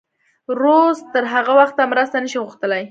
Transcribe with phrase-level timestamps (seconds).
[0.61, 2.79] روس تر هغه وخته مرسته نه شي غوښتلی.